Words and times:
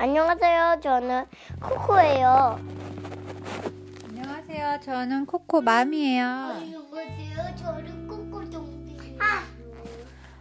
안녕하세요. 0.00 0.78
저는 0.80 1.26
코코예요. 1.60 2.60
안녕하세요. 4.08 4.80
저는 4.80 5.26
코코 5.26 5.60
맘이에요. 5.60 6.24
안녕하세요. 6.24 7.56
저는 7.56 8.06
코코동이에요. 8.06 9.18
아, 9.20 9.42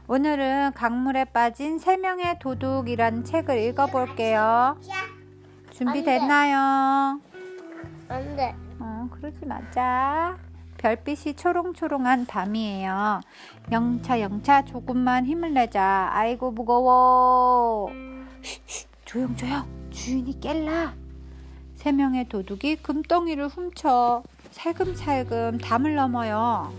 오늘은 0.07 0.73
강물에 0.73 1.25
빠진 1.25 1.79
세 1.79 1.97
명의 1.97 2.37
도둑이라는 2.37 3.23
책을 3.23 3.57
읽어볼게요. 3.63 4.77
준비됐나요? 5.71 7.19
안 8.09 8.35
돼. 8.35 8.55
어, 8.79 9.09
그러지 9.11 9.43
마자. 9.47 10.37
별빛이 10.77 11.33
초롱초롱한 11.35 12.27
밤이에요. 12.27 13.21
영차 13.71 14.21
영차 14.21 14.63
조금만 14.65 15.25
힘을 15.25 15.55
내자. 15.55 16.09
아이고 16.13 16.51
무거워. 16.51 17.89
쉿, 18.43 18.61
쉿, 18.67 18.86
조용 19.07 19.33
조용. 19.37 19.63
주인이 19.89 20.37
깰라. 20.41 20.91
세 21.75 21.93
명의 21.93 22.27
도둑이 22.27 22.75
금덩이를 22.83 23.47
훔쳐 23.47 24.21
살금살금 24.51 25.59
담을 25.59 25.95
넘어요. 25.95 26.73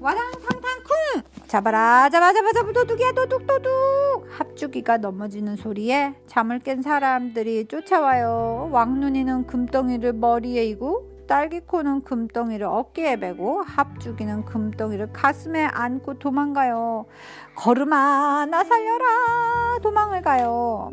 와당탕탕 0.00 0.60
쿵! 0.60 1.22
잡아라 1.46 2.10
잡아 2.10 2.32
잡아 2.32 2.52
잡아 2.52 2.72
도둑이야 2.72 3.12
도둑 3.12 3.46
도둑 3.46 4.26
합주기가 4.28 4.98
넘어지는 4.98 5.56
소리에 5.56 6.14
잠을 6.26 6.58
깬 6.58 6.82
사람들이 6.82 7.66
쫓아와요 7.66 8.68
왕눈이는 8.72 9.46
금덩이를 9.46 10.12
머리에 10.12 10.66
이고 10.66 11.15
딸기코는 11.26 12.02
금덩이를 12.02 12.66
어깨에 12.66 13.16
베고 13.16 13.62
합주기는 13.62 14.44
금덩이를 14.44 15.12
가슴에 15.12 15.64
안고 15.64 16.18
도망가요. 16.18 17.06
걸음아 17.54 18.46
나 18.46 18.64
살려라. 18.64 19.78
도망을 19.82 20.22
가요. 20.22 20.92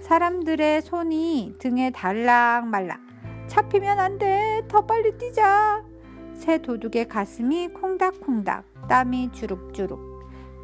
사람들의 0.00 0.82
손이 0.82 1.56
등에 1.58 1.90
달랑말랑. 1.90 2.98
잡히면 3.46 3.98
안 3.98 4.18
돼. 4.18 4.62
더 4.68 4.86
빨리 4.86 5.16
뛰자. 5.18 5.82
새 6.34 6.58
도둑의 6.58 7.08
가슴이 7.08 7.68
콩닥콩닥 7.68 8.64
땀이 8.88 9.32
주룩주룩. 9.32 10.08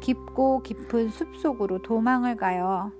깊고 0.01 0.61
깊은 0.63 1.09
숲속으로 1.09 1.81
도망을 1.81 2.35
가요. 2.35 2.91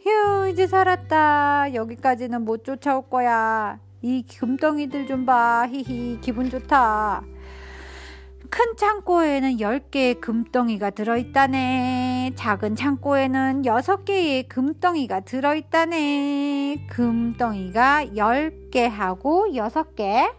휴 0.00 0.48
이제 0.48 0.66
살았다. 0.66 1.74
여기까지는 1.74 2.44
못 2.44 2.64
쫓아올 2.64 3.08
거야. 3.08 3.80
이 4.04 4.22
금덩이들 4.22 5.06
좀 5.06 5.24
봐. 5.24 5.66
히히 5.66 6.18
기분 6.20 6.50
좋다. 6.50 7.24
큰 8.50 8.76
창고에는 8.76 9.56
10개의 9.56 10.20
금덩이가 10.20 10.90
들어있다네. 10.90 12.32
작은 12.36 12.76
창고에는 12.76 13.62
6개의 13.62 14.46
금덩이가 14.46 15.20
들어있다네. 15.20 16.86
금덩이가 16.90 18.08
10개하고 18.14 19.54
6개. 19.54 20.34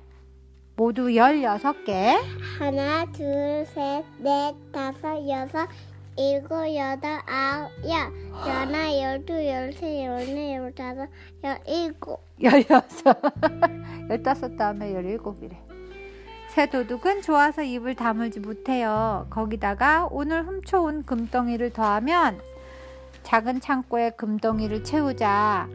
모두 0.76 1.08
16개. 1.08 2.22
하나, 2.60 3.04
둘, 3.14 3.66
셋, 3.74 4.06
넷, 4.20 4.54
다섯, 4.72 5.28
여섯, 5.28 5.68
일곱, 6.18 6.74
여덟, 6.74 7.20
아홉, 7.28 7.72
열. 7.84 8.14
열하나, 8.48 8.98
열둘, 8.98 9.46
열세, 9.46 10.06
열네, 10.06 10.56
열다섯, 10.56 11.10
열일곱. 11.44 12.22
16. 12.42 12.82
15 14.10 14.56
다음에 14.58 14.94
17이래. 14.94 15.58
새 16.50 16.68
도둑은 16.68 17.22
좋아서 17.22 17.64
입을 17.64 17.96
다물지 17.96 18.40
못해요. 18.40 19.28
거기다가 19.30 20.08
오늘 20.10 20.48
훔쳐온 20.48 21.04
금덩이를 21.04 21.74
더하면 21.74 22.40
작은 23.24 23.60
창고에 23.60 24.12
금덩이를 24.12 24.86
채우자. 24.86 25.68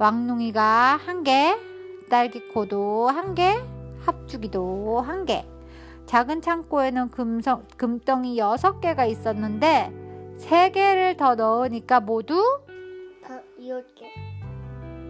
왕눈이가 0.00 0.98
한 1.06 1.22
개, 1.22 1.56
딸기코도 2.08 3.08
한 3.10 3.36
개, 3.36 3.54
합주기도 4.04 5.02
한 5.02 5.24
개. 5.24 5.44
작은 6.06 6.42
창고에는 6.42 7.10
금성, 7.10 7.66
금덩이 7.76 8.38
여섯 8.38 8.80
개가 8.80 9.04
있었는데 9.04 9.92
세 10.36 10.70
개를 10.70 11.16
더 11.16 11.34
넣으니까 11.34 12.00
모두 12.00 12.42
다, 13.22 13.40
여섯 13.66 13.94
개. 13.94 14.06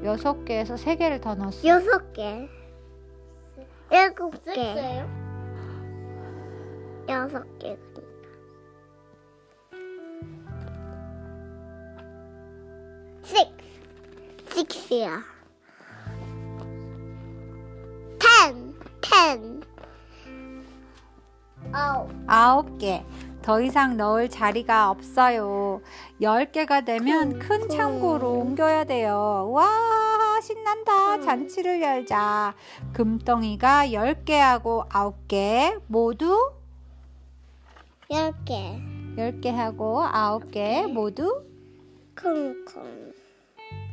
여섯 0.04 0.44
개에서 0.44 0.76
세 0.76 0.96
개를 0.96 1.20
더 1.20 1.34
넣었어. 1.34 1.66
여섯 1.66 2.12
개. 2.12 2.48
일곱 3.90 4.44
개. 4.44 5.04
여섯 7.08 7.58
개. 7.58 7.76
six. 13.24 13.50
six이야. 14.50 15.22
ten. 18.18 18.74
ten. 19.00 19.69
아홉. 21.72 22.10
아홉 22.26 22.78
개. 22.78 23.04
더 23.42 23.60
이상 23.60 23.96
넣을 23.96 24.28
자리가 24.28 24.90
없어요. 24.90 25.80
열 26.20 26.52
개가 26.52 26.82
되면 26.82 27.38
큰 27.38 27.68
창고로 27.68 28.32
옮겨야 28.32 28.84
돼요. 28.84 29.50
와, 29.50 29.66
신난다. 30.42 31.20
잔치를 31.20 31.80
열자. 31.80 32.54
금덩이가 32.92 33.92
열 33.92 34.24
개하고 34.24 34.84
아홉 34.90 35.26
개 35.26 35.74
모두 35.86 36.52
열 38.10 38.34
개. 38.44 38.78
열 39.16 39.40
개하고 39.40 40.04
아홉 40.04 40.50
개 40.50 40.86
모두 40.86 41.44
콩콩. 42.20 43.12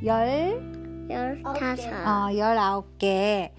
열 0.03 1.07
열다섯. 1.09 1.93
어, 2.05 2.35
열아홉 2.35 2.97
개. 2.97 3.53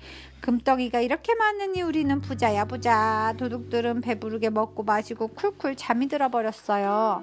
금덩이가 0.48 1.00
이렇게 1.00 1.34
많으니 1.34 1.82
우리는 1.82 2.22
부자야 2.22 2.64
부자. 2.64 3.34
도둑들은 3.36 4.00
배부르게 4.00 4.48
먹고 4.48 4.82
마시고 4.82 5.28
쿨쿨 5.28 5.76
잠이 5.76 6.08
들어버렸어요. 6.08 7.22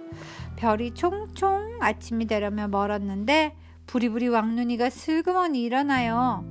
별이 0.58 0.94
총총 0.94 1.80
아침이 1.80 2.28
되려면 2.28 2.70
멀었는데 2.70 3.56
부리부리 3.88 4.28
왕눈이가 4.28 4.92
슬그머니 4.92 5.64
일어나요. 5.64 6.46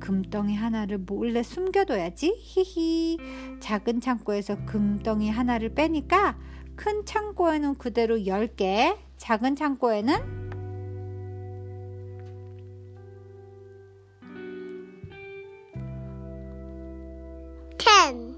금덩이 0.00 0.54
하나를 0.54 0.98
몰래 0.98 1.42
숨겨둬야지. 1.42 2.34
히히. 2.38 3.16
작은 3.60 4.00
창고에서 4.02 4.66
금덩이 4.66 5.30
하나를 5.30 5.70
빼니까 5.70 6.36
큰 6.76 7.06
창고에는 7.06 7.76
그대로 7.76 8.18
10개, 8.18 8.98
작은 9.16 9.56
창고에는 9.56 10.47
ten. 17.98 18.36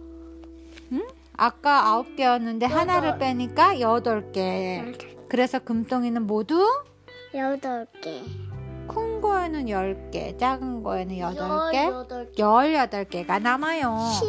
아까 1.37 1.87
아홉 1.87 2.17
개였는데 2.17 2.67
하나를 2.67 3.19
빼니까 3.19 3.81
여덟 3.81 4.33
개. 4.33 4.83
그래서 5.29 5.59
금덩이는 5.59 6.27
모두 6.27 6.67
여덟 7.35 7.87
개. 8.03 8.23
큰 8.89 9.21
거에는 9.21 9.69
열 9.69 10.11
개, 10.11 10.37
작은 10.37 10.83
거에는 10.83 11.19
여덟 11.19 11.71
개, 11.71 11.85
열여덟 11.85 12.33
개. 12.33 12.43
열여덟 12.43 13.05
개가 13.05 13.39
남아요. 13.39 13.97
십. 14.19 14.27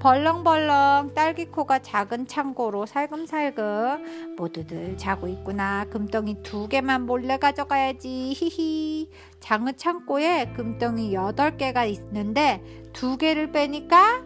벌렁벌렁 0.00 1.12
딸기코가 1.12 1.80
작은 1.80 2.28
창고로 2.28 2.86
살금살금 2.86 4.36
모두들 4.36 4.96
자고 4.96 5.26
있구나. 5.26 5.84
금덩이 5.90 6.40
두 6.44 6.68
개만 6.68 7.04
몰래 7.04 7.36
가져가야지. 7.36 8.32
히히. 8.32 9.10
작은 9.40 9.76
창고에 9.76 10.52
금덩이 10.56 11.12
여덟 11.14 11.56
개가 11.56 11.84
있는데 11.86 12.62
두 12.92 13.16
개를 13.16 13.50
빼니까 13.50 14.22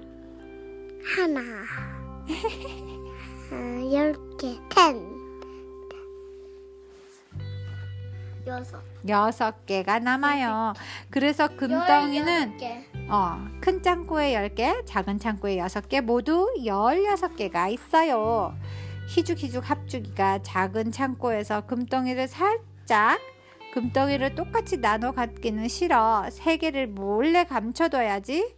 하나. 1.14 1.40
아, 3.50 3.92
열 3.92 4.16
개. 4.38 4.58
ten. 4.70 5.12
여섯. 8.46 8.80
여섯 9.06 9.66
개가 9.66 9.98
남아요. 9.98 10.72
그래서 11.10 11.48
금덩이는 11.48 12.56
개. 12.56 12.86
어, 13.08 13.38
큰 13.60 13.82
창고에 13.82 14.32
10개, 14.32 14.86
작은 14.86 15.18
창고에 15.18 15.58
6개, 15.58 16.00
모두 16.00 16.52
16개가 16.58 17.70
있어요. 17.70 18.56
희죽희죽 19.08 19.68
합주기가 19.68 20.42
작은 20.42 20.92
창고에서 20.92 21.66
금덩이를 21.66 22.26
살짝, 22.26 23.20
금덩이를 23.74 24.34
똑같이 24.34 24.78
나눠 24.78 25.12
갖기는 25.12 25.68
싫어. 25.68 26.24
3개를 26.28 26.86
몰래 26.86 27.44
감춰둬야지. 27.44 28.54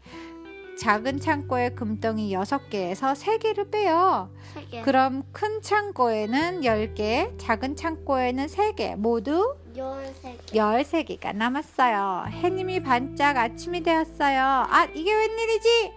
작은 0.77 1.21
창고에 1.21 1.71
금덩이 1.71 2.35
6개에서 2.35 3.15
3개를 3.15 3.71
빼요. 3.71 4.31
세 4.53 4.65
개. 4.67 4.83
그럼 4.83 5.23
큰 5.33 5.63
창고에는 5.63 6.63
10개, 6.63 7.39
작은 7.39 7.77
창고에는 7.77 8.47
3개, 8.47 8.97
모두 8.97 9.55
열세 9.77 10.37
개. 10.47 10.59
13개가 10.59 11.35
남았어요. 11.35 12.25
해님이 12.29 12.83
반짝 12.83 13.37
아침이 13.37 13.83
되었어요. 13.83 14.43
아, 14.43 14.89
이게 14.95 15.15
웬일이지? 15.15 15.93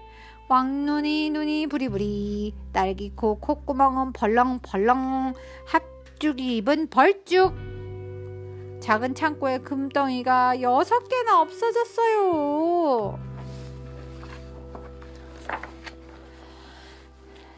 왕눈이 0.50 1.31
눈이 1.31 1.68
부리부리 1.68 2.53
딸기코 2.71 3.39
콧구멍은 3.39 4.13
벌렁벌렁 4.13 5.33
합죽이 5.65 6.57
입은 6.57 6.88
벌쭉 6.89 7.53
작은 8.79 9.15
창고에 9.15 9.57
금덩이가 9.57 10.62
여섯 10.62 11.00
개나 11.09 11.41
없어졌어요. 11.41 13.26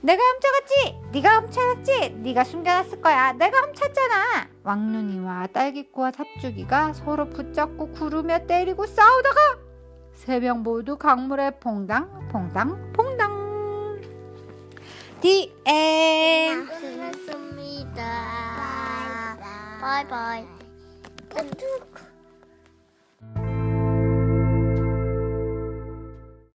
내가 0.02 0.22
훔쳐갔지? 0.24 1.00
네가 1.12 1.40
훔쳐갔지? 1.40 2.10
네가 2.20 2.44
숨겨놨을 2.44 3.02
거야. 3.02 3.34
내가 3.34 3.60
훔쳤잖아. 3.62 4.48
왕눈이와 4.64 5.48
딸기코와 5.48 6.12
삽주기가 6.12 6.94
서로 6.94 7.30
붙잡고 7.30 7.92
구르며 7.92 8.46
때리고 8.48 8.86
싸우다가 8.86 9.36
세 10.14 10.40
명 10.40 10.64
모두 10.64 10.98
강물에 10.98 11.60
퐁당 11.60 12.30
퐁당 12.30 12.94
퐁당. 12.94 14.00
디 15.22 15.54
엔. 15.66 16.66
끝났습니다. 16.66 18.04
바이바이. 19.82 20.46
끝. 21.30 22.09